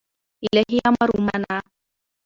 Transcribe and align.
الهي 0.45 0.79
امر 0.87 1.09
ومانه 1.17 1.61